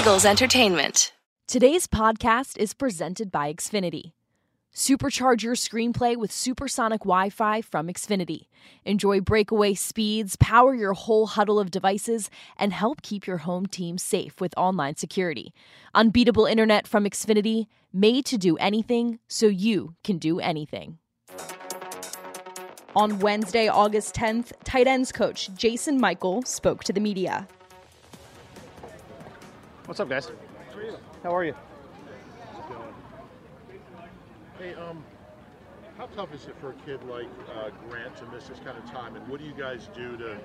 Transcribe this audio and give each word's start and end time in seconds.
Eagles 0.00 0.24
Entertainment. 0.24 1.12
Today's 1.46 1.86
podcast 1.86 2.56
is 2.56 2.72
presented 2.72 3.30
by 3.30 3.52
Xfinity. 3.52 4.12
Supercharge 4.74 5.42
your 5.42 5.54
screenplay 5.54 6.16
with 6.16 6.32
supersonic 6.32 7.00
Wi 7.00 7.28
Fi 7.28 7.60
from 7.60 7.88
Xfinity. 7.88 8.46
Enjoy 8.86 9.20
breakaway 9.20 9.74
speeds, 9.74 10.36
power 10.36 10.74
your 10.74 10.94
whole 10.94 11.26
huddle 11.26 11.60
of 11.60 11.70
devices, 11.70 12.30
and 12.56 12.72
help 12.72 13.02
keep 13.02 13.26
your 13.26 13.38
home 13.38 13.66
team 13.66 13.98
safe 13.98 14.40
with 14.40 14.56
online 14.56 14.96
security. 14.96 15.52
Unbeatable 15.94 16.46
internet 16.46 16.86
from 16.86 17.04
Xfinity, 17.04 17.66
made 17.92 18.24
to 18.24 18.38
do 18.38 18.56
anything 18.56 19.18
so 19.28 19.48
you 19.48 19.96
can 20.02 20.16
do 20.16 20.40
anything. 20.40 20.96
On 22.96 23.18
Wednesday, 23.18 23.68
August 23.68 24.14
10th, 24.14 24.52
tight 24.64 24.86
ends 24.86 25.12
coach 25.12 25.50
Jason 25.56 26.00
Michael 26.00 26.40
spoke 26.44 26.84
to 26.84 26.94
the 26.94 27.00
media. 27.00 27.46
What's 29.90 29.98
up, 29.98 30.08
guys? 30.08 30.30
How 31.24 31.34
are 31.34 31.44
you? 31.44 31.52
How's 32.52 32.64
it 32.64 32.68
going? 32.68 32.94
Hey, 34.56 34.74
um, 34.74 35.02
how 35.98 36.06
tough 36.06 36.32
is 36.32 36.46
it 36.46 36.54
for 36.60 36.70
a 36.70 36.74
kid 36.86 37.02
like 37.08 37.26
uh, 37.56 37.70
Grant 37.88 38.16
to 38.18 38.26
miss 38.26 38.46
this 38.46 38.60
kind 38.60 38.78
of 38.78 38.88
time, 38.88 39.16
and 39.16 39.26
what 39.26 39.40
do 39.40 39.46
you 39.46 39.52
guys 39.52 39.88
do 39.92 40.16
to 40.16 40.38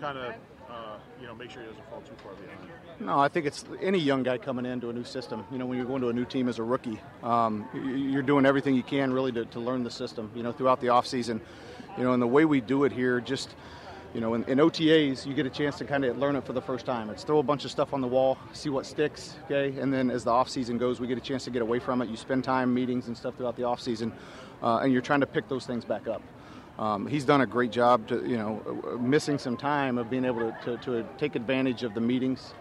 kind 0.00 0.16
of, 0.16 0.32
uh, 0.70 0.96
you 1.20 1.26
know, 1.26 1.34
make 1.34 1.50
sure 1.50 1.62
he 1.62 1.68
doesn't 1.68 1.90
fall 1.90 2.02
too 2.02 2.14
far 2.22 2.34
behind? 2.34 2.70
No, 3.00 3.18
I 3.18 3.26
think 3.26 3.46
it's 3.46 3.64
any 3.82 3.98
young 3.98 4.22
guy 4.22 4.38
coming 4.38 4.64
into 4.64 4.90
a 4.90 4.92
new 4.92 5.02
system. 5.02 5.44
You 5.50 5.58
know, 5.58 5.66
when 5.66 5.76
you're 5.76 5.84
going 5.84 6.02
to 6.02 6.10
a 6.10 6.12
new 6.12 6.24
team 6.24 6.48
as 6.48 6.60
a 6.60 6.62
rookie, 6.62 7.00
um, 7.24 7.68
you're 7.74 8.22
doing 8.22 8.46
everything 8.46 8.76
you 8.76 8.84
can 8.84 9.12
really 9.12 9.32
to, 9.32 9.44
to 9.46 9.58
learn 9.58 9.82
the 9.82 9.90
system. 9.90 10.30
You 10.36 10.44
know, 10.44 10.52
throughout 10.52 10.80
the 10.80 10.90
off 10.90 11.04
season, 11.04 11.40
you 11.96 12.04
know, 12.04 12.12
and 12.12 12.22
the 12.22 12.28
way 12.28 12.44
we 12.44 12.60
do 12.60 12.84
it 12.84 12.92
here, 12.92 13.20
just 13.20 13.56
you 14.14 14.20
know, 14.20 14.34
in, 14.34 14.44
in, 14.44 14.58
OTAs, 14.58 15.26
you 15.26 15.34
get 15.34 15.46
a 15.46 15.50
chance 15.50 15.76
to 15.78 15.84
kind 15.84 16.04
of 16.04 16.18
learn 16.18 16.36
it 16.36 16.44
for 16.44 16.52
the 16.52 16.62
first 16.62 16.86
time. 16.86 17.10
It's 17.10 17.24
throw 17.24 17.38
a 17.38 17.42
bunch 17.42 17.64
of 17.64 17.70
stuff 17.70 17.92
on 17.92 18.00
the 18.00 18.06
wall, 18.06 18.38
see 18.52 18.70
what 18.70 18.86
sticks, 18.86 19.34
okay? 19.44 19.78
And 19.78 19.92
then 19.92 20.10
as 20.10 20.24
the 20.24 20.30
off 20.30 20.48
season 20.48 20.78
goes, 20.78 21.00
we 21.00 21.06
get 21.06 21.18
a 21.18 21.22
chance 21.22 21.44
to 21.44 21.50
get 21.50 21.62
away 21.62 21.78
from 21.78 22.00
it. 22.00 22.08
You 22.08 22.16
spend 22.16 22.44
time 22.44 22.72
meetings 22.72 23.08
and 23.08 23.16
stuff 23.16 23.36
throughout 23.36 23.56
the 23.56 23.64
off 23.64 23.80
season, 23.80 24.12
uh, 24.62 24.78
and 24.78 24.92
you're 24.92 25.02
trying 25.02 25.20
to 25.20 25.26
pick 25.26 25.48
those 25.48 25.66
things 25.66 25.84
back 25.84 26.08
up. 26.08 26.22
Um, 26.78 27.06
he's 27.06 27.24
done 27.24 27.40
a 27.40 27.46
great 27.46 27.72
job 27.72 28.06
to, 28.08 28.24
you 28.26 28.36
know, 28.36 28.98
missing 29.00 29.36
some 29.36 29.56
time 29.56 29.98
of 29.98 30.08
being 30.08 30.24
able 30.24 30.52
to, 30.52 30.56
to, 30.64 30.76
to 30.78 31.06
take 31.18 31.34
advantage 31.34 31.82
of 31.82 31.94
the 31.94 32.00
meetings 32.00 32.54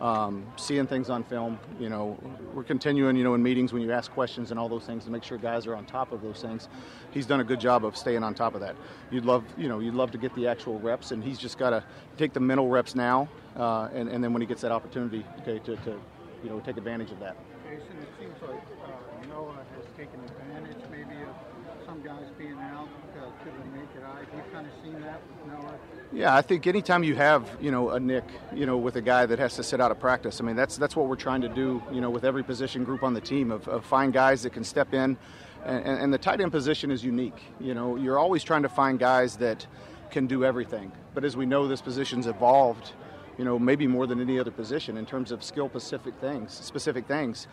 um, 0.00 0.46
seeing 0.56 0.86
things 0.86 1.10
on 1.10 1.24
film. 1.24 1.58
You 1.78 1.88
know, 1.88 2.18
we're 2.52 2.64
continuing, 2.64 3.16
you 3.16 3.24
know, 3.24 3.34
in 3.34 3.42
meetings 3.42 3.72
when 3.72 3.82
you 3.82 3.92
ask 3.92 4.10
questions 4.10 4.50
and 4.50 4.58
all 4.58 4.68
those 4.68 4.84
things 4.84 5.04
to 5.04 5.10
make 5.10 5.22
sure 5.22 5.38
guys 5.38 5.66
are 5.66 5.74
on 5.74 5.84
top 5.84 6.12
of 6.12 6.22
those 6.22 6.40
things. 6.40 6.68
He's 7.10 7.26
done 7.26 7.40
a 7.40 7.44
good 7.44 7.60
job 7.60 7.84
of 7.84 7.96
staying 7.96 8.22
on 8.22 8.34
top 8.34 8.54
of 8.54 8.60
that. 8.60 8.76
You'd 9.10 9.24
love, 9.24 9.44
you 9.56 9.68
know, 9.68 9.78
you'd 9.78 9.94
love 9.94 10.10
to 10.12 10.18
get 10.18 10.34
the 10.34 10.48
actual 10.48 10.78
reps, 10.80 11.12
and 11.12 11.22
he's 11.22 11.38
just 11.38 11.58
got 11.58 11.70
to 11.70 11.84
take 12.16 12.32
the 12.32 12.40
mental 12.40 12.68
reps 12.68 12.94
now, 12.94 13.28
uh, 13.56 13.88
and, 13.94 14.08
and 14.08 14.22
then 14.22 14.32
when 14.32 14.42
he 14.42 14.46
gets 14.46 14.62
that 14.62 14.72
opportunity, 14.72 15.24
okay, 15.40 15.58
to, 15.60 15.76
to 15.76 16.00
you 16.42 16.50
know, 16.50 16.60
take 16.60 16.76
advantage 16.76 17.10
of 17.10 17.20
that. 17.20 17.36
Jason, 17.64 17.86
it 18.02 18.08
seems 18.20 18.36
like 18.42 18.60
uh, 18.84 19.26
Noah 19.28 19.64
has 19.74 19.84
taken 19.96 20.20
advantage 20.24 20.82
maybe 20.90 21.22
of 21.22 21.86
some 21.86 22.02
guys 22.02 22.26
being 22.38 22.58
out 22.58 22.88
the 23.50 23.78
naked 23.78 24.02
eye. 24.02 24.20
Have 24.20 24.34
you 24.34 24.52
kind 24.52 24.66
of 24.66 24.72
seen 24.82 25.00
that 25.02 25.20
with 25.26 25.52
Noah? 25.52 25.78
Yeah, 26.12 26.34
I 26.34 26.42
think 26.42 26.66
anytime 26.66 27.02
you 27.02 27.14
have 27.16 27.50
you 27.60 27.70
know 27.70 27.90
a 27.90 28.00
nick, 28.00 28.24
you 28.54 28.66
know, 28.66 28.76
with 28.76 28.96
a 28.96 29.02
guy 29.02 29.26
that 29.26 29.38
has 29.38 29.54
to 29.56 29.62
sit 29.62 29.80
out 29.80 29.90
of 29.90 29.98
practice, 29.98 30.40
I 30.40 30.44
mean 30.44 30.56
that's 30.56 30.76
that's 30.76 30.96
what 30.96 31.06
we're 31.06 31.16
trying 31.16 31.40
to 31.42 31.48
do, 31.48 31.82
you 31.92 32.00
know, 32.00 32.10
with 32.10 32.24
every 32.24 32.42
position 32.42 32.84
group 32.84 33.02
on 33.02 33.14
the 33.14 33.20
team 33.20 33.50
of, 33.50 33.66
of 33.68 33.84
find 33.84 34.12
guys 34.12 34.42
that 34.42 34.52
can 34.52 34.64
step 34.64 34.94
in, 34.94 35.16
and, 35.64 35.84
and 35.84 36.12
the 36.12 36.18
tight 36.18 36.40
end 36.40 36.52
position 36.52 36.90
is 36.90 37.04
unique. 37.04 37.40
You 37.60 37.74
know, 37.74 37.96
you're 37.96 38.18
always 38.18 38.42
trying 38.44 38.62
to 38.62 38.68
find 38.68 38.98
guys 38.98 39.36
that 39.38 39.66
can 40.10 40.26
do 40.26 40.44
everything, 40.44 40.92
but 41.14 41.24
as 41.24 41.36
we 41.36 41.46
know, 41.46 41.66
this 41.66 41.82
position's 41.82 42.26
evolved 42.26 42.92
you 43.38 43.44
know, 43.44 43.58
maybe 43.58 43.86
more 43.86 44.06
than 44.06 44.20
any 44.20 44.38
other 44.38 44.50
position 44.50 44.96
in 44.96 45.06
terms 45.06 45.32
of 45.32 45.42
skill 45.42 45.68
specific 45.68 46.14
things, 46.20 46.52
specific 46.52 47.06
things. 47.06 47.46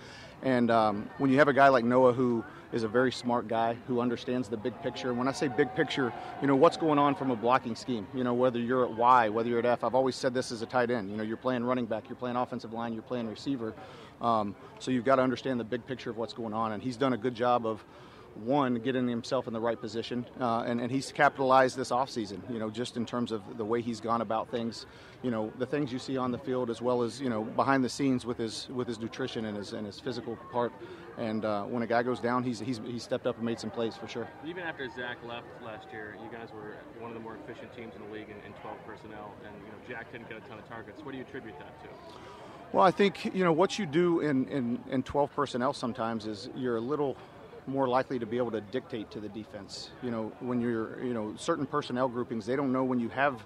And 0.43 0.71
um, 0.71 1.09
when 1.17 1.29
you 1.29 1.37
have 1.37 1.47
a 1.47 1.53
guy 1.53 1.67
like 1.67 1.85
Noah 1.85 2.13
who 2.13 2.43
is 2.71 2.83
a 2.83 2.87
very 2.87 3.11
smart 3.11 3.47
guy 3.47 3.75
who 3.87 3.99
understands 3.99 4.47
the 4.47 4.57
big 4.57 4.79
picture, 4.81 5.09
and 5.09 5.17
when 5.17 5.27
I 5.27 5.31
say 5.31 5.47
big 5.47 5.73
picture, 5.75 6.13
you 6.41 6.47
know, 6.47 6.55
what's 6.55 6.77
going 6.77 6.97
on 6.97 7.15
from 7.15 7.31
a 7.31 7.35
blocking 7.35 7.75
scheme, 7.75 8.07
you 8.13 8.23
know, 8.23 8.33
whether 8.33 8.59
you're 8.59 8.85
at 8.85 8.93
Y, 8.93 9.29
whether 9.29 9.49
you're 9.49 9.59
at 9.59 9.65
F, 9.65 9.83
I've 9.83 9.95
always 9.95 10.15
said 10.15 10.33
this 10.33 10.51
as 10.51 10.61
a 10.61 10.65
tight 10.65 10.89
end, 10.89 11.09
you 11.09 11.17
know, 11.17 11.23
you're 11.23 11.37
playing 11.37 11.63
running 11.63 11.85
back, 11.85 12.09
you're 12.09 12.15
playing 12.15 12.37
offensive 12.37 12.73
line, 12.73 12.93
you're 12.93 13.01
playing 13.03 13.27
receiver. 13.27 13.73
Um, 14.21 14.55
so 14.79 14.91
you've 14.91 15.05
got 15.05 15.15
to 15.15 15.23
understand 15.23 15.59
the 15.59 15.63
big 15.63 15.85
picture 15.85 16.09
of 16.09 16.17
what's 16.17 16.33
going 16.33 16.53
on, 16.53 16.71
and 16.71 16.81
he's 16.81 16.97
done 16.97 17.13
a 17.13 17.17
good 17.17 17.35
job 17.35 17.65
of 17.65 17.83
one, 18.35 18.75
getting 18.75 19.07
himself 19.07 19.47
in 19.47 19.53
the 19.53 19.59
right 19.59 19.79
position, 19.79 20.25
uh, 20.39 20.63
and, 20.65 20.79
and 20.79 20.91
he's 20.91 21.11
capitalized 21.11 21.77
this 21.77 21.91
offseason, 21.91 22.39
you 22.51 22.59
know, 22.59 22.69
just 22.69 22.97
in 22.97 23.05
terms 23.05 23.31
of 23.31 23.41
the 23.57 23.65
way 23.65 23.81
he's 23.81 23.99
gone 23.99 24.21
about 24.21 24.49
things, 24.49 24.85
you 25.21 25.31
know, 25.31 25.51
the 25.59 25.65
things 25.65 25.91
you 25.91 25.99
see 25.99 26.17
on 26.17 26.31
the 26.31 26.37
field 26.37 26.69
as 26.69 26.81
well 26.81 27.01
as, 27.03 27.19
you 27.21 27.29
know, 27.29 27.43
behind 27.43 27.83
the 27.83 27.89
scenes 27.89 28.25
with 28.25 28.37
his 28.37 28.67
with 28.69 28.87
his 28.87 28.99
nutrition 28.99 29.45
and 29.45 29.57
his 29.57 29.73
and 29.73 29.85
his 29.85 29.99
physical 29.99 30.35
part. 30.51 30.71
And 31.17 31.43
uh, 31.43 31.63
when 31.63 31.83
a 31.83 31.87
guy 31.87 32.03
goes 32.03 32.19
down, 32.19 32.43
he's, 32.43 32.59
he's 32.59 32.79
he's 32.85 33.03
stepped 33.03 33.27
up 33.27 33.35
and 33.35 33.45
made 33.45 33.59
some 33.59 33.69
plays 33.69 33.95
for 33.95 34.07
sure. 34.07 34.27
Even 34.45 34.63
after 34.63 34.87
Zach 34.89 35.17
left 35.27 35.45
last 35.63 35.87
year, 35.91 36.15
you 36.23 36.31
guys 36.31 36.49
were 36.53 36.75
one 36.99 37.11
of 37.11 37.15
the 37.15 37.21
more 37.21 37.37
efficient 37.45 37.75
teams 37.75 37.93
in 37.95 38.01
the 38.07 38.13
league 38.13 38.29
in, 38.29 38.37
in 38.45 38.53
12 38.61 38.77
personnel, 38.87 39.33
and 39.45 39.53
you 39.65 39.71
know 39.71 39.77
Jack 39.87 40.11
didn't 40.11 40.29
get 40.29 40.37
a 40.37 40.49
ton 40.49 40.57
of 40.57 40.67
targets. 40.67 41.03
What 41.03 41.11
do 41.11 41.17
you 41.17 41.23
attribute 41.23 41.57
that 41.59 41.83
to? 41.83 41.89
Well, 42.71 42.85
I 42.85 42.91
think 42.91 43.35
you 43.35 43.43
know 43.43 43.51
what 43.51 43.77
you 43.77 43.85
do 43.85 44.21
in, 44.21 44.47
in, 44.47 44.79
in 44.89 45.03
12 45.03 45.35
personnel 45.35 45.73
sometimes 45.73 46.25
is 46.25 46.49
you're 46.55 46.77
a 46.77 46.81
little 46.81 47.17
more 47.67 47.87
likely 47.87 48.19
to 48.19 48.25
be 48.25 48.37
able 48.37 48.51
to 48.51 48.61
dictate 48.61 49.11
to 49.11 49.19
the 49.19 49.29
defense. 49.29 49.91
You 50.01 50.11
know, 50.11 50.31
when 50.39 50.61
you're, 50.61 51.03
you 51.03 51.13
know, 51.13 51.33
certain 51.37 51.65
personnel 51.65 52.07
groupings, 52.07 52.45
they 52.45 52.55
don't 52.55 52.71
know 52.71 52.83
when 52.83 52.99
you 52.99 53.09
have 53.09 53.41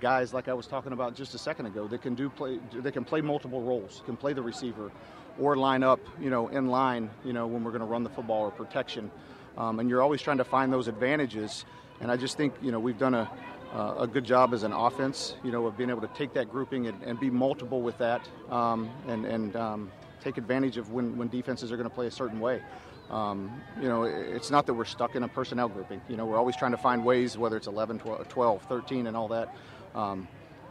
guys 0.00 0.32
like 0.32 0.48
I 0.48 0.54
was 0.54 0.66
talking 0.66 0.92
about 0.92 1.14
just 1.14 1.34
a 1.34 1.38
second 1.38 1.66
ago 1.66 1.86
that 1.88 2.02
can 2.02 2.14
do 2.14 2.30
play, 2.30 2.58
they 2.72 2.90
can 2.90 3.04
play 3.04 3.20
multiple 3.20 3.62
roles, 3.62 4.02
can 4.06 4.16
play 4.16 4.32
the 4.32 4.42
receiver, 4.42 4.90
or 5.38 5.56
line 5.56 5.82
up, 5.82 6.00
you 6.20 6.30
know, 6.30 6.48
in 6.48 6.68
line, 6.68 7.10
you 7.24 7.32
know, 7.32 7.46
when 7.46 7.62
we're 7.62 7.70
going 7.70 7.80
to 7.80 7.86
run 7.86 8.02
the 8.02 8.10
football 8.10 8.42
or 8.42 8.50
protection. 8.50 9.10
Um, 9.56 9.78
and 9.78 9.88
you're 9.88 10.02
always 10.02 10.22
trying 10.22 10.38
to 10.38 10.44
find 10.44 10.72
those 10.72 10.88
advantages. 10.88 11.64
And 12.00 12.10
I 12.10 12.16
just 12.16 12.36
think, 12.36 12.54
you 12.62 12.72
know, 12.72 12.80
we've 12.80 12.98
done 12.98 13.14
a, 13.14 13.30
uh, 13.74 13.94
a 14.00 14.06
good 14.06 14.24
job 14.24 14.52
as 14.54 14.62
an 14.62 14.72
offense, 14.72 15.34
you 15.44 15.52
know, 15.52 15.66
of 15.66 15.76
being 15.76 15.90
able 15.90 16.00
to 16.00 16.10
take 16.14 16.32
that 16.34 16.50
grouping 16.50 16.86
and, 16.86 17.02
and 17.02 17.20
be 17.20 17.30
multiple 17.30 17.82
with 17.82 17.96
that, 17.98 18.26
um, 18.50 18.90
and 19.06 19.24
and 19.24 19.54
um, 19.56 19.92
take 20.20 20.38
advantage 20.38 20.76
of 20.76 20.90
when 20.90 21.16
when 21.16 21.28
defenses 21.28 21.70
are 21.70 21.76
going 21.76 21.88
to 21.88 21.94
play 21.94 22.06
a 22.06 22.10
certain 22.10 22.40
way. 22.40 22.62
Um, 23.10 23.60
you 23.80 23.88
know, 23.88 24.04
it's 24.04 24.50
not 24.50 24.66
that 24.66 24.74
we're 24.74 24.84
stuck 24.84 25.16
in 25.16 25.22
a 25.22 25.28
personnel 25.28 25.68
grouping. 25.68 26.00
You 26.08 26.16
know, 26.16 26.26
we're 26.26 26.38
always 26.38 26.56
trying 26.56 26.70
to 26.70 26.78
find 26.78 27.04
ways, 27.04 27.36
whether 27.36 27.56
it's 27.56 27.66
11, 27.66 27.98
12, 27.98 28.28
12 28.28 28.62
13, 28.62 29.06
and 29.06 29.16
all 29.16 29.28
that. 29.28 29.54
Um, 29.94 30.28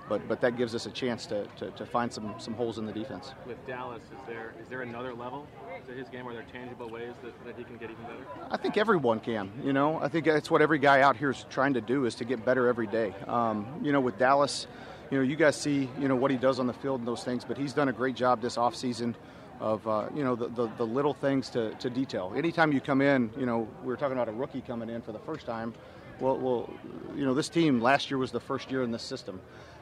but 0.10 0.28
but 0.28 0.42
that 0.42 0.58
gives 0.58 0.74
us 0.74 0.88
a 0.88 0.90
chance 0.90 1.28
to, 1.28 1.46
to, 1.58 1.70
to, 1.72 1.86
find 1.86 2.12
some, 2.12 2.34
some 2.40 2.56
holes 2.56 2.80
in 2.80 2.86
the 2.86 2.92
defense. 2.92 3.32
With 3.46 3.66
Dallas, 3.68 4.02
is 4.02 4.28
there 4.28 4.54
is 4.60 4.68
there 4.68 4.82
another 4.82 5.14
level 5.14 5.48
to 5.88 5.94
his 5.94 6.10
game? 6.10 6.28
Are 6.28 6.34
there 6.34 6.42
are 6.42 6.46
tangible 6.52 6.90
ways 6.90 7.14
that, 7.24 7.46
that 7.46 7.56
he 7.56 7.64
can 7.64 7.78
get 7.78 7.92
even 7.92 8.04
better? 8.04 8.26
I 8.50 8.58
think 8.58 8.76
everyone 8.76 9.20
can. 9.20 9.52
You 9.64 9.72
know, 9.72 10.00
I 10.02 10.08
think 10.08 10.26
that's 10.26 10.50
what 10.50 10.62
every 10.62 10.80
guy 10.80 11.02
out 11.02 11.16
here 11.16 11.30
is 11.30 11.46
trying 11.52 11.76
to 11.76 11.82
do 11.82 12.06
is 12.06 12.16
to 12.16 12.26
get 12.26 12.44
better 12.44 12.68
every 12.68 12.88
day. 12.88 13.14
Um, 13.28 13.80
you 13.84 13.92
know, 13.92 14.02
with 14.02 14.18
Dallas, 14.18 14.66
you 15.12 15.18
know, 15.20 15.24
you 15.24 15.36
guys 15.36 15.56
see 15.56 15.88
you 16.00 16.08
know 16.08 16.16
what 16.16 16.32
he 16.32 16.38
does 16.38 16.60
on 16.60 16.66
the 16.66 16.74
field 16.74 17.02
and 17.02 17.08
those 17.08 17.24
things, 17.24 17.46
but 17.46 17.58
he's 17.58 17.74
done 17.74 17.88
a 17.88 17.94
great 17.94 18.16
job 18.16 18.42
this 18.42 18.58
offseason 18.58 19.14
of 19.59 19.86
uh, 19.88 20.08
you 20.16 20.24
know 20.24 20.36
the, 20.36 20.47
the, 20.50 20.68
the, 20.78 20.86
little 20.86 21.14
things 21.14 21.50
to, 21.50 21.74
to 21.75 21.90
detail. 21.90 22.34
Anytime 22.36 22.72
you 22.72 22.80
come 22.80 23.02
in, 23.02 23.30
you 23.38 23.46
know 23.46 23.68
we 23.81 23.88
were 23.88 23.97
talking 23.97 24.14
about 24.14 24.30
a 24.30 24.31
rookie 24.31 24.62
coming 24.62 24.90
in 24.90 25.02
for 25.02 25.12
the 25.12 25.20
first 25.20 25.46
time. 25.46 25.74
Well, 26.20 26.38
well, 26.38 26.70
you 27.16 27.25
know 27.25 27.34
this 27.34 27.50
team 27.50 27.81
last 27.81 28.09
year 28.09 28.18
was 28.18 28.31
the 28.31 28.40
first 28.40 28.72
year 28.72 28.84
in 28.84 28.92
this 28.92 29.03
system, 29.03 29.42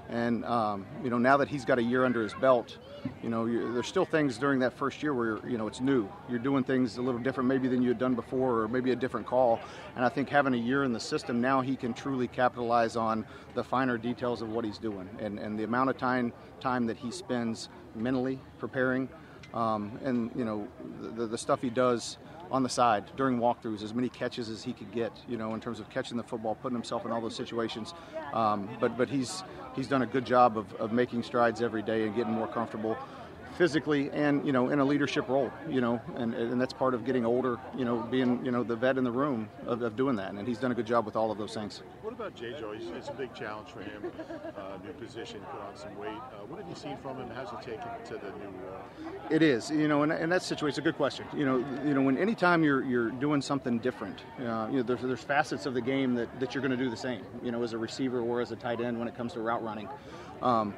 and 0.09 0.45
um, 0.45 0.85
you 1.03 1.09
know 1.09 1.17
now 1.17 1.37
that 1.37 1.47
he's 1.47 1.65
got 1.65 1.77
a 1.77 1.83
year 1.83 2.05
under 2.05 2.23
his 2.23 2.33
belt, 2.35 2.77
you 3.21 3.29
know 3.29 3.45
there's 3.45 3.87
still 3.87 4.05
things 4.05 4.37
during 4.37 4.59
that 4.59 4.73
first 4.73 5.03
year 5.03 5.13
where 5.13 5.47
you 5.47 5.57
know 5.59 5.67
it's 5.67 5.79
new. 5.79 6.09
You're 6.27 6.39
doing 6.39 6.63
things 6.63 6.97
a 6.97 7.01
little 7.01 7.21
different 7.21 7.47
maybe 7.47 7.67
than 7.67 7.83
you 7.83 7.89
had 7.89 7.99
done 7.99 8.15
before, 8.15 8.61
or 8.61 8.67
maybe 8.67 8.91
a 8.91 8.95
different 8.95 9.27
call. 9.27 9.59
And 9.95 10.03
I 10.03 10.09
think 10.09 10.29
having 10.29 10.55
a 10.55 10.57
year 10.57 10.83
in 10.85 10.93
the 10.93 10.99
system 10.99 11.39
now, 11.39 11.61
he 11.61 11.75
can 11.75 11.93
truly 11.93 12.27
capitalize 12.27 12.95
on 12.95 13.25
the 13.53 13.63
finer 13.63 13.97
details 13.97 14.41
of 14.41 14.49
what 14.49 14.65
he's 14.65 14.79
doing, 14.79 15.07
and 15.19 15.37
and 15.37 15.57
the 15.57 15.63
amount 15.63 15.91
of 15.91 15.97
time 15.97 16.33
time 16.59 16.87
that 16.87 16.97
he 16.97 17.11
spends 17.11 17.69
mentally 17.95 18.39
preparing. 18.57 19.07
Um, 19.53 19.99
and 20.03 20.31
you 20.35 20.45
know 20.45 20.67
the, 21.15 21.25
the 21.27 21.37
stuff 21.37 21.61
he 21.61 21.69
does 21.69 22.17
on 22.51 22.63
the 22.63 22.69
side 22.69 23.03
during 23.15 23.39
walkthroughs, 23.39 23.83
as 23.83 23.93
many 23.93 24.09
catches 24.09 24.49
as 24.49 24.63
he 24.63 24.73
could 24.73 24.91
get, 24.91 25.11
you 25.27 25.37
know, 25.37 25.53
in 25.53 25.59
terms 25.59 25.79
of 25.79 25.89
catching 25.89 26.17
the 26.17 26.23
football, 26.23 26.55
putting 26.55 26.75
himself 26.75 27.05
in 27.05 27.11
all 27.11 27.21
those 27.21 27.35
situations. 27.35 27.93
Um, 28.33 28.69
but 28.79 28.97
but 28.97 29.09
he's 29.09 29.43
he's 29.75 29.87
done 29.87 30.01
a 30.01 30.05
good 30.05 30.25
job 30.25 30.57
of, 30.57 30.73
of 30.75 30.91
making 30.91 31.23
strides 31.23 31.61
every 31.61 31.81
day 31.81 32.03
and 32.03 32.15
getting 32.15 32.33
more 32.33 32.47
comfortable 32.47 32.97
physically 33.57 34.11
and 34.11 34.45
you 34.45 34.51
know 34.51 34.69
in 34.69 34.79
a 34.79 34.85
leadership 34.85 35.27
role 35.27 35.51
you 35.67 35.81
know 35.81 35.99
and, 36.15 36.35
and 36.35 36.61
that's 36.61 36.73
part 36.73 36.93
of 36.93 37.03
getting 37.03 37.25
older 37.25 37.57
you 37.75 37.83
know 37.83 37.97
being 38.11 38.43
you 38.45 38.51
know 38.51 38.63
the 38.63 38.75
vet 38.75 38.97
in 38.99 39.03
the 39.03 39.11
room 39.11 39.49
of, 39.65 39.81
of 39.81 39.95
doing 39.95 40.15
that 40.15 40.31
and 40.33 40.47
he's 40.47 40.59
done 40.59 40.71
a 40.71 40.75
good 40.75 40.85
job 40.85 41.05
with 41.05 41.15
all 41.15 41.31
of 41.31 41.37
those 41.37 41.53
things. 41.53 41.81
What 42.03 42.13
about 42.13 42.35
JJ? 42.35 42.95
It's 42.95 43.09
a 43.09 43.13
big 43.13 43.33
challenge 43.33 43.69
for 43.69 43.81
him 43.81 44.11
uh, 44.55 44.77
new 44.85 44.93
position 44.93 45.41
put 45.51 45.61
on 45.61 45.75
some 45.75 45.97
weight. 45.97 46.09
Uh, 46.09 46.45
what 46.47 46.59
have 46.59 46.69
you 46.69 46.75
seen 46.75 46.97
from 46.97 47.17
him? 47.17 47.29
How's 47.33 47.49
he 47.49 47.57
taken 47.57 47.89
to 48.05 48.13
the 48.13 48.29
new 48.37 48.53
role 48.63 49.11
it 49.31 49.41
is 49.41 49.71
you 49.71 49.87
know 49.87 50.03
in, 50.03 50.11
in 50.11 50.29
that 50.29 50.43
situation. 50.43 50.69
It's 50.69 50.77
a 50.77 50.81
good 50.81 50.97
question. 50.97 51.25
You 51.35 51.45
know 51.45 51.57
you 51.83 51.95
know 51.95 52.01
when 52.01 52.17
anytime 52.17 52.63
you're 52.63 52.83
you're 52.83 53.09
doing 53.09 53.41
something 53.41 53.79
different 53.79 54.21
uh, 54.39 54.67
you 54.69 54.77
know 54.77 54.83
there's, 54.83 55.01
there's 55.01 55.23
facets 55.23 55.65
of 55.65 55.73
the 55.73 55.81
game 55.81 56.13
that, 56.15 56.39
that 56.39 56.53
you're 56.53 56.61
going 56.61 56.77
to 56.77 56.83
do 56.83 56.89
the 56.89 56.97
same 56.97 57.23
you 57.43 57.51
know 57.51 57.63
as 57.63 57.73
a 57.73 57.77
receiver 57.77 58.21
or 58.21 58.39
as 58.39 58.51
a 58.51 58.55
tight 58.55 58.81
end 58.81 58.99
when 58.99 59.07
it 59.07 59.15
comes 59.15 59.33
to 59.33 59.39
route 59.39 59.63
running. 59.63 59.89
Um, 60.41 60.75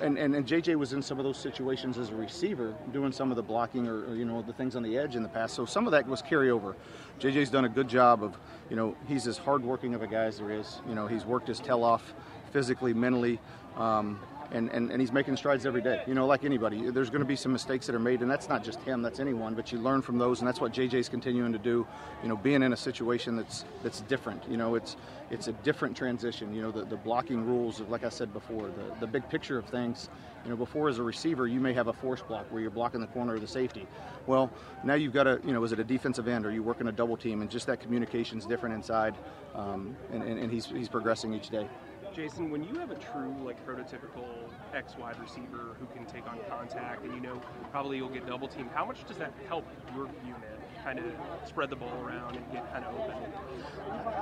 and, 0.00 0.18
and, 0.18 0.34
and 0.34 0.46
JJ 0.46 0.76
was 0.76 0.92
in 0.92 1.02
some 1.02 1.18
of 1.18 1.24
those 1.24 1.36
situations 1.36 1.98
as 1.98 2.10
a 2.10 2.14
receiver, 2.14 2.74
doing 2.92 3.12
some 3.12 3.30
of 3.30 3.36
the 3.36 3.42
blocking 3.42 3.86
or, 3.86 4.04
or, 4.06 4.14
you 4.14 4.24
know 4.24 4.42
the 4.42 4.52
things 4.52 4.76
on 4.76 4.82
the 4.82 4.98
edge 4.98 5.16
in 5.16 5.22
the 5.22 5.28
past. 5.28 5.54
So 5.54 5.64
some 5.64 5.86
of 5.86 5.92
that 5.92 6.06
was 6.06 6.22
carryover. 6.22 6.74
JJ's 7.20 7.50
done 7.50 7.64
a 7.64 7.68
good 7.68 7.88
job 7.88 8.22
of 8.22 8.36
you 8.70 8.76
know 8.76 8.96
he's 9.06 9.26
as 9.26 9.38
hardworking 9.38 9.94
of 9.94 10.02
a 10.02 10.06
guy 10.06 10.24
as 10.24 10.38
there 10.38 10.50
is. 10.50 10.80
You 10.88 10.94
know 10.94 11.06
he's 11.06 11.24
worked 11.24 11.48
his 11.48 11.60
tail 11.60 11.84
off 11.84 12.14
physically, 12.52 12.94
mentally. 12.94 13.38
Um, 13.76 14.20
and, 14.52 14.70
and, 14.70 14.90
and 14.90 15.00
he's 15.00 15.12
making 15.12 15.36
strides 15.36 15.66
every 15.66 15.82
day. 15.82 16.02
You 16.06 16.14
know, 16.14 16.26
like 16.26 16.44
anybody, 16.44 16.90
there's 16.90 17.10
going 17.10 17.22
to 17.22 17.26
be 17.26 17.36
some 17.36 17.52
mistakes 17.52 17.86
that 17.86 17.94
are 17.94 18.00
made, 18.00 18.22
and 18.22 18.30
that's 18.30 18.48
not 18.48 18.64
just 18.64 18.80
him, 18.80 19.02
that's 19.02 19.20
anyone. 19.20 19.54
But 19.54 19.72
you 19.72 19.78
learn 19.78 20.02
from 20.02 20.18
those, 20.18 20.40
and 20.40 20.48
that's 20.48 20.60
what 20.60 20.72
JJ's 20.72 21.08
continuing 21.08 21.52
to 21.52 21.58
do. 21.58 21.86
You 22.22 22.28
know, 22.28 22.36
being 22.36 22.62
in 22.62 22.72
a 22.72 22.76
situation 22.76 23.36
that's 23.36 23.64
that's 23.82 24.00
different. 24.02 24.42
You 24.48 24.56
know, 24.56 24.74
it's 24.74 24.96
it's 25.30 25.48
a 25.48 25.52
different 25.52 25.96
transition. 25.96 26.54
You 26.54 26.62
know, 26.62 26.70
the, 26.70 26.84
the 26.84 26.96
blocking 26.96 27.44
rules, 27.44 27.80
like 27.82 28.04
I 28.04 28.08
said 28.08 28.32
before, 28.32 28.68
the, 28.68 29.00
the 29.00 29.06
big 29.06 29.28
picture 29.28 29.58
of 29.58 29.66
things. 29.66 30.08
You 30.44 30.50
know, 30.50 30.56
before 30.56 30.88
as 30.88 30.98
a 30.98 31.02
receiver, 31.02 31.46
you 31.46 31.58
may 31.58 31.72
have 31.72 31.88
a 31.88 31.92
force 31.92 32.20
block 32.20 32.46
where 32.50 32.60
you're 32.60 32.70
blocking 32.70 33.00
the 33.00 33.06
corner 33.06 33.34
of 33.34 33.40
the 33.40 33.46
safety. 33.46 33.86
Well, 34.26 34.50
now 34.84 34.94
you've 34.94 35.14
got 35.14 35.26
a, 35.26 35.40
you 35.44 35.54
know, 35.54 35.64
is 35.64 35.72
it 35.72 35.80
a 35.80 35.84
defensive 35.84 36.28
end 36.28 36.44
or 36.44 36.50
you 36.50 36.62
working 36.62 36.86
a 36.88 36.92
double 36.92 37.16
team, 37.16 37.40
and 37.40 37.50
just 37.50 37.66
that 37.66 37.80
communication's 37.80 38.44
different 38.44 38.74
inside, 38.74 39.14
um, 39.54 39.96
and, 40.12 40.22
and, 40.22 40.38
and 40.38 40.52
he's 40.52 40.66
he's 40.66 40.88
progressing 40.88 41.32
each 41.32 41.48
day. 41.48 41.66
Jason, 42.14 42.48
when 42.50 42.62
you 42.62 42.78
have 42.78 42.92
a 42.92 42.94
true, 42.94 43.34
like, 43.44 43.64
prototypical 43.66 44.24
X 44.72 44.94
wide 44.96 45.18
receiver 45.20 45.74
who 45.80 45.86
can 45.94 46.06
take 46.06 46.26
on 46.28 46.38
contact 46.48 47.04
and 47.04 47.12
you 47.12 47.20
know 47.20 47.40
probably 47.72 47.96
you'll 47.96 48.08
get 48.08 48.26
double 48.26 48.46
teamed, 48.46 48.70
how 48.72 48.84
much 48.84 49.04
does 49.06 49.16
that 49.16 49.32
help 49.48 49.66
your 49.94 50.08
unit 50.24 50.60
kind 50.84 51.00
of 51.00 51.06
spread 51.44 51.70
the 51.70 51.76
ball 51.76 51.92
around 52.04 52.36
and 52.36 52.52
get 52.52 52.70
kind 52.72 52.84
of 52.84 52.94
open? 52.94 53.16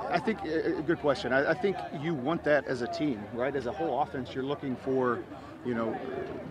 I 0.09 0.17
think, 0.19 0.43
a 0.43 0.81
good 0.81 0.99
question. 0.99 1.33
I, 1.33 1.51
I 1.51 1.53
think 1.53 1.77
you 2.01 2.15
want 2.15 2.43
that 2.45 2.65
as 2.65 2.81
a 2.81 2.87
team, 2.87 3.23
right? 3.33 3.55
As 3.55 3.67
a 3.67 3.71
whole 3.71 4.01
offense, 4.01 4.33
you're 4.33 4.43
looking 4.43 4.75
for, 4.75 5.23
you 5.63 5.75
know, 5.75 5.95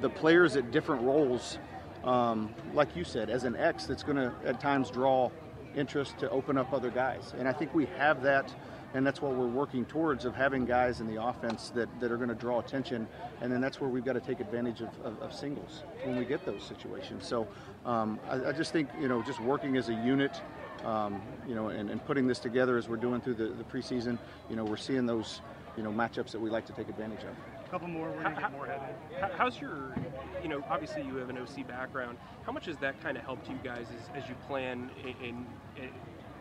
the 0.00 0.11
players 0.11 0.55
at 0.56 0.71
different 0.71 1.03
roles, 1.03 1.59
um, 2.05 2.55
like 2.73 2.95
you 2.95 3.03
said, 3.03 3.31
as 3.31 3.43
an 3.43 3.56
X 3.56 3.87
that's 3.87 4.05
going 4.05 4.17
to 4.17 4.33
at 4.45 4.61
times 4.61 4.91
draw 4.91 5.31
interest 5.75 6.19
to 6.19 6.31
open 6.31 6.56
up 6.56 6.73
other 6.73 6.91
guys. 6.91 7.35
And 7.37 7.49
I 7.49 7.53
think 7.53 7.75
we 7.75 7.87
have 7.99 8.23
that 8.23 8.55
and 8.94 9.06
that's 9.06 9.23
what 9.23 9.35
we're 9.35 9.47
working 9.47 9.85
towards 9.85 10.25
of 10.25 10.35
having 10.35 10.65
guys 10.65 11.00
in 11.00 11.06
the 11.06 11.23
offense 11.23 11.71
that, 11.71 11.89
that 12.00 12.12
are 12.12 12.17
going 12.17 12.29
to 12.29 12.35
draw 12.35 12.61
attention. 12.61 13.06
And 13.41 13.50
then 13.53 13.61
that's 13.61 13.81
where 13.81 13.89
we've 13.89 14.05
got 14.05 14.15
to 14.15 14.21
take 14.21 14.41
advantage 14.41 14.81
of, 14.81 14.91
of, 15.05 15.21
of 15.21 15.33
singles 15.33 15.85
when 16.05 16.17
we 16.17 16.25
get 16.25 16.44
those 16.44 16.62
situations. 16.62 17.27
So 17.27 17.49
um, 17.85 18.21
I, 18.29 18.49
I, 18.49 18.53
just 18.53 18.73
think 18.73 18.89
you 19.00 19.09
know 19.09 19.23
just 19.23 19.41
working 19.41 19.77
as 19.77 19.89
a 19.89 19.94
unit 19.94 20.41
um, 20.85 21.23
you 21.49 21.55
know 21.55 21.69
and, 21.69 21.91
and, 21.91 22.05
putting 22.05 22.27
this 22.27 22.39
together 22.39 22.77
as 22.77 22.89
we're 22.89 22.97
doing 22.97 23.21
through 23.21 23.35
the, 23.35 23.47
the 23.47 23.65
preseason 23.65 24.19
you 24.49 24.56
know 24.56 24.65
we're 24.65 24.77
seeing 24.77 25.06
those 25.06 25.41
you 25.77 25.83
know 25.83 25.91
matchups 25.91 26.31
that 26.31 26.41
we 26.41 26.50
like 26.50 26.67
to 26.67 26.73
take 26.73 26.88
advantage 26.88 27.21
of. 27.21 27.71
Couple 27.71 27.88
more 27.88 28.11
we're 28.11 28.23
to 28.23 28.41
get 28.41 28.53
more 28.53 28.67
headed 28.67 28.95
how's 29.37 29.61
your 29.61 29.95
you 30.43 30.49
know 30.49 30.62
obviously 30.69 31.03
you 31.03 31.17
have 31.17 31.29
an 31.29 31.38
oc 31.38 31.67
background. 31.67 32.19
How 32.45 32.53
much 32.53 32.67
has 32.67 32.77
that 32.79 33.00
kind 33.03 33.17
of 33.17 33.25
helped 33.25 33.49
you 33.49 33.59
guys 33.65 33.87
as, 33.97 34.23
as 34.23 34.29
you 34.29 34.35
plan 34.47 34.91
in, 35.03 35.47
in 35.77 35.88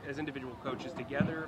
as 0.08 0.20
individual 0.20 0.56
coaches 0.64 0.94
together 0.94 1.48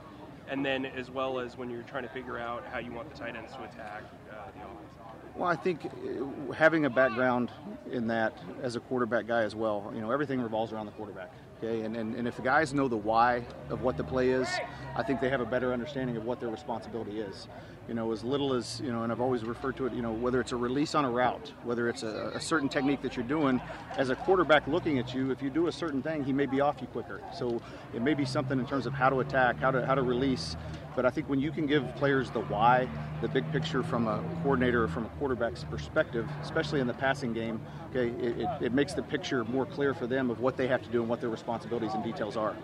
and 0.50 0.66
then 0.66 0.86
as 0.86 1.10
well 1.10 1.40
as 1.40 1.58
when 1.58 1.70
you're 1.70 1.84
trying 1.84 2.04
to 2.04 2.10
figure 2.10 2.38
out 2.38 2.64
how 2.72 2.80
you 2.80 2.92
want 2.92 3.12
the 3.12 3.18
tight 3.18 3.36
ends 3.36 3.54
to 3.54 3.64
attack 3.64 4.04
uh, 4.32 4.46
the 4.56 4.64
offense? 4.64 4.94
Well, 5.36 5.50
I 5.50 5.56
think 5.56 5.86
uh, 5.86 6.52
having 6.54 6.86
a 6.86 6.90
background 6.90 7.52
in 7.92 8.08
that 8.08 8.38
as 8.62 8.76
a 8.76 8.80
quarterback 8.80 9.26
guy 9.26 9.42
as 9.42 9.56
well, 9.56 9.92
you 9.96 10.02
know, 10.02 10.12
everything 10.12 10.42
revolves 10.42 10.72
around 10.72 10.86
the 10.86 10.92
quarterback. 10.92 11.32
Okay, 11.58 11.82
and, 11.82 11.96
and, 11.96 12.16
and 12.16 12.28
if 12.28 12.36
the 12.36 12.42
guys 12.42 12.74
know 12.74 12.88
the 12.88 12.98
why 12.98 13.44
of 13.70 13.82
what 13.82 13.96
the 13.96 14.04
play 14.04 14.30
is, 14.30 14.48
I 14.96 15.04
think 15.04 15.22
they 15.22 15.30
have 15.30 15.40
a 15.42 15.46
better 15.46 15.72
understanding 15.72 16.18
of 16.18 16.26
what 16.26 16.40
their 16.40 16.50
responsibility 16.50 17.20
is 17.20 17.48
you 17.88 17.94
know, 17.94 18.12
as 18.14 18.24
little 18.24 18.54
as, 18.54 18.82
you 18.84 18.92
know, 18.92 19.04
and 19.04 19.12
I've 19.12 19.20
always 19.20 19.44
referred 19.44 19.76
to 19.78 19.86
it, 19.86 19.94
you 19.94 20.02
know, 20.02 20.14
whether 20.14 20.40
it's 20.40 20.54
a 20.54 20.56
release 20.56 20.96
on 20.96 21.04
a 21.04 21.10
route, 21.10 21.52
whether 21.64 21.90
it's 21.90 22.04
a, 22.04 22.32
a, 22.34 22.40
certain 22.40 22.70
technique 22.70 23.02
that 23.02 23.18
you're 23.18 23.26
doing, 23.26 23.60
as 23.98 24.10
a 24.10 24.16
quarterback 24.16 24.66
looking 24.68 25.00
at 25.00 25.14
you, 25.14 25.32
if 25.32 25.42
you 25.42 25.50
do 25.50 25.68
a 25.68 25.72
certain 25.72 26.02
thing, 26.02 26.24
he 26.24 26.32
may 26.32 26.46
be 26.46 26.62
off 26.62 26.78
you 26.80 26.88
quicker. 26.88 27.22
So 27.34 27.62
it 27.94 28.02
may 28.02 28.14
be 28.14 28.24
something 28.24 28.58
in 28.58 28.66
terms 28.66 28.86
of 28.86 28.94
how 28.94 29.10
to 29.10 29.20
attack, 29.20 29.58
how 29.58 29.72
to, 29.72 29.86
how 29.86 29.96
to 29.96 30.02
release. 30.02 30.56
But 30.96 31.06
I 31.06 31.10
think 31.10 31.28
when 31.28 31.42
you 31.42 31.52
can 31.52 31.66
give 31.66 31.84
players 31.96 32.30
the 32.30 32.42
why, 32.42 32.88
the 33.22 33.28
big 33.28 33.50
picture 33.52 33.84
from 33.84 34.08
a 34.08 34.24
coordinator 34.44 34.84
or 34.84 34.88
from 34.88 35.06
a 35.06 35.10
quarterback's 35.10 35.66
perspective, 35.66 36.30
especially 36.42 36.80
in 36.80 36.88
the 36.88 36.94
passing 36.94 37.34
game, 37.34 37.60
okay, 37.90 38.10
it, 38.26 38.40
it, 38.40 38.48
it 38.62 38.74
makes 38.74 38.94
the 38.94 39.04
picture 39.04 39.44
more 39.46 39.66
clear 39.66 39.94
for 39.94 40.08
them 40.08 40.30
of 40.30 40.40
what 40.40 40.56
they 40.56 40.68
have 40.68 40.84
to 40.84 40.90
do 40.90 41.02
and 41.02 41.10
what 41.10 41.20
their 41.20 41.30
responsibilities 41.30 41.94
and 41.94 42.04
details 42.04 42.38
are. 42.38 42.56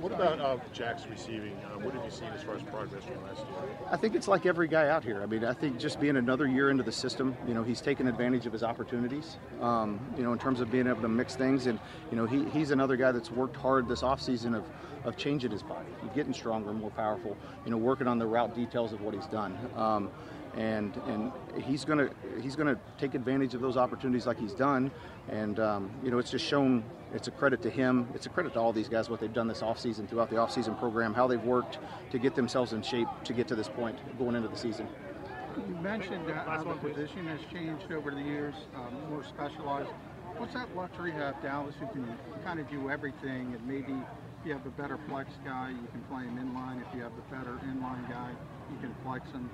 What 0.00 0.12
about 0.12 0.40
uh, 0.40 0.58
Jack's 0.72 1.06
receiving? 1.06 1.56
Uh, 1.64 1.78
what 1.78 1.94
have 1.94 2.04
you 2.04 2.10
seen 2.10 2.28
as 2.28 2.42
far 2.42 2.54
as 2.54 2.62
progress 2.62 3.02
from 3.04 3.22
last 3.24 3.38
year? 3.38 3.78
I 3.90 3.96
think 3.96 4.14
it's 4.14 4.28
like 4.28 4.44
every 4.44 4.68
guy 4.68 4.88
out 4.88 5.02
here. 5.02 5.22
I 5.22 5.26
mean, 5.26 5.42
I 5.44 5.54
think 5.54 5.78
just 5.78 6.00
being 6.00 6.16
another 6.16 6.46
year 6.46 6.70
into 6.70 6.82
the 6.82 6.92
system, 6.92 7.34
you 7.48 7.54
know, 7.54 7.62
he's 7.62 7.80
taken 7.80 8.06
advantage 8.06 8.46
of 8.46 8.52
his 8.52 8.62
opportunities, 8.62 9.38
um, 9.60 9.98
you 10.16 10.22
know, 10.22 10.32
in 10.32 10.38
terms 10.38 10.60
of 10.60 10.70
being 10.70 10.86
able 10.86 11.00
to 11.00 11.08
mix 11.08 11.34
things. 11.34 11.66
And, 11.66 11.80
you 12.10 12.16
know, 12.16 12.26
he, 12.26 12.44
he's 12.50 12.72
another 12.72 12.96
guy 12.96 13.10
that's 13.10 13.30
worked 13.30 13.56
hard 13.56 13.88
this 13.88 14.02
offseason 14.02 14.54
of, 14.54 14.64
of 15.04 15.16
changing 15.16 15.50
his 15.50 15.62
body, 15.62 15.88
getting 16.14 16.34
stronger, 16.34 16.72
more 16.74 16.90
powerful, 16.90 17.34
you 17.64 17.70
know, 17.70 17.78
working 17.78 18.06
on 18.06 18.18
the 18.18 18.26
route 18.26 18.54
details 18.54 18.92
of 18.92 19.00
what 19.00 19.14
he's 19.14 19.26
done. 19.26 19.58
Um, 19.76 20.10
and 20.56 20.96
and 21.06 21.32
he's 21.62 21.84
gonna 21.84 22.08
he's 22.40 22.56
gonna 22.56 22.78
take 22.98 23.14
advantage 23.14 23.54
of 23.54 23.60
those 23.60 23.76
opportunities 23.76 24.26
like 24.26 24.38
he's 24.38 24.54
done, 24.54 24.90
and 25.28 25.60
um, 25.60 25.90
you 26.02 26.10
know 26.10 26.18
it's 26.18 26.30
just 26.30 26.44
shown 26.44 26.82
it's 27.12 27.28
a 27.28 27.30
credit 27.30 27.62
to 27.62 27.70
him. 27.70 28.08
It's 28.14 28.26
a 28.26 28.28
credit 28.28 28.54
to 28.54 28.60
all 28.60 28.72
these 28.72 28.88
guys 28.88 29.08
what 29.10 29.20
they've 29.20 29.32
done 29.32 29.48
this 29.48 29.60
offseason 29.60 30.08
throughout 30.08 30.30
the 30.30 30.36
offseason 30.36 30.78
program, 30.78 31.14
how 31.14 31.26
they've 31.26 31.42
worked 31.42 31.78
to 32.10 32.18
get 32.18 32.34
themselves 32.34 32.72
in 32.72 32.82
shape 32.82 33.08
to 33.24 33.32
get 33.32 33.46
to 33.48 33.54
this 33.54 33.68
point 33.68 33.98
going 34.18 34.34
into 34.34 34.48
the 34.48 34.56
season. 34.56 34.88
You 35.68 35.74
mentioned 35.76 36.28
that 36.28 36.46
how 36.46 36.64
the 36.64 36.74
position 36.74 37.26
has 37.26 37.40
changed 37.52 37.90
over 37.90 38.10
the 38.10 38.20
years, 38.20 38.54
um, 38.74 39.10
more 39.10 39.24
specialized. 39.24 39.88
What's 40.36 40.52
that 40.52 40.74
luxury 40.76 41.12
have 41.12 41.40
Dallas 41.42 41.74
who 41.80 41.86
can 41.86 42.06
kind 42.44 42.60
of 42.60 42.68
do 42.70 42.90
everything 42.90 43.54
and 43.54 43.66
maybe 43.66 43.94
you 44.44 44.52
have 44.52 44.66
a 44.66 44.70
better 44.70 44.98
flex 45.08 45.30
guy, 45.44 45.70
you 45.70 45.88
can 45.90 46.00
play 46.10 46.24
him 46.24 46.38
in 46.38 46.54
line. 46.54 46.82
If 46.86 46.94
you 46.94 47.02
have 47.02 47.12
the 47.16 47.34
better 47.34 47.58
inline 47.66 48.08
guy, 48.08 48.30
you 48.70 48.78
can 48.80 48.94
flex 49.02 49.28
him. 49.30 49.50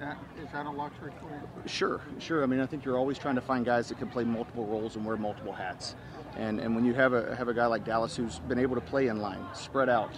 That, 0.00 0.18
is 0.42 0.48
that 0.52 0.66
a 0.66 0.70
luxury 0.70 1.12
for 1.20 1.30
you? 1.30 1.68
Sure, 1.68 2.00
sure. 2.18 2.42
I 2.42 2.46
mean, 2.46 2.60
I 2.60 2.66
think 2.66 2.84
you're 2.84 2.98
always 2.98 3.18
trying 3.18 3.36
to 3.36 3.40
find 3.40 3.64
guys 3.64 3.88
that 3.88 3.98
can 3.98 4.08
play 4.08 4.24
multiple 4.24 4.66
roles 4.66 4.96
and 4.96 5.04
wear 5.04 5.16
multiple 5.16 5.52
hats. 5.52 5.94
And, 6.36 6.60
and 6.60 6.74
when 6.74 6.84
you 6.84 6.92
have 6.94 7.14
a, 7.14 7.34
have 7.34 7.48
a 7.48 7.54
guy 7.54 7.66
like 7.66 7.84
Dallas 7.84 8.14
who's 8.14 8.40
been 8.40 8.58
able 8.58 8.74
to 8.74 8.82
play 8.82 9.08
in 9.08 9.20
line, 9.20 9.42
spread 9.54 9.88
out, 9.88 10.12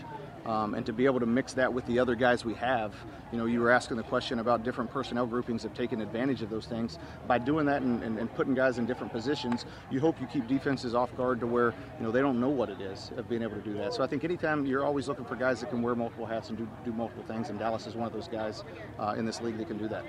um, 0.48 0.72
and 0.72 0.86
to 0.86 0.94
be 0.94 1.04
able 1.04 1.20
to 1.20 1.26
mix 1.26 1.52
that 1.52 1.72
with 1.72 1.84
the 1.86 1.98
other 1.98 2.14
guys 2.14 2.42
we 2.42 2.54
have, 2.54 2.94
you 3.30 3.38
know, 3.38 3.44
you 3.44 3.60
were 3.60 3.70
asking 3.70 3.98
the 3.98 4.02
question 4.02 4.38
about 4.38 4.64
different 4.64 4.90
personnel 4.90 5.26
groupings 5.26 5.62
have 5.62 5.74
taken 5.74 6.00
advantage 6.00 6.40
of 6.40 6.48
those 6.48 6.64
things. 6.64 6.98
By 7.26 7.36
doing 7.36 7.66
that 7.66 7.82
and, 7.82 8.02
and, 8.02 8.18
and, 8.18 8.34
putting 8.34 8.54
guys 8.54 8.78
in 8.78 8.86
different 8.86 9.12
positions, 9.12 9.66
you 9.90 10.00
hope 10.00 10.18
you 10.20 10.26
keep 10.26 10.48
defenses 10.48 10.94
off 10.94 11.14
guard 11.16 11.40
to 11.40 11.46
where, 11.46 11.74
you 11.98 12.06
know, 12.06 12.10
they 12.10 12.22
don't 12.22 12.40
know 12.40 12.48
what 12.48 12.70
it 12.70 12.80
is 12.80 13.12
of 13.18 13.28
being 13.28 13.42
able 13.42 13.56
to 13.56 13.62
do 13.62 13.74
that. 13.74 13.92
So 13.92 14.02
I 14.02 14.06
think 14.06 14.24
anytime 14.24 14.64
you're 14.64 14.84
always 14.84 15.06
looking 15.06 15.26
for 15.26 15.36
guys 15.36 15.60
that 15.60 15.68
can 15.68 15.82
wear 15.82 15.94
multiple 15.94 16.24
hats 16.24 16.48
and 16.48 16.56
do, 16.56 16.66
do 16.84 16.92
multiple 16.92 17.24
things, 17.24 17.50
and 17.50 17.58
Dallas 17.58 17.86
is 17.86 17.94
one 17.94 18.06
of 18.06 18.14
those 18.14 18.28
guys 18.28 18.64
uh, 18.98 19.14
in 19.18 19.26
this 19.26 19.42
league 19.42 19.58
that 19.58 19.68
can 19.68 19.76
do 19.76 19.88
that. 19.88 20.04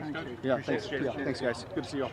Thanks, 0.00 0.20
yeah, 0.42 0.62
thanks, 0.62 0.88
yeah, 0.90 1.12
thanks, 1.12 1.40
guys. 1.40 1.66
Good 1.74 1.84
to 1.84 1.90
see 1.90 1.96
you 1.98 2.04
all. 2.04 2.12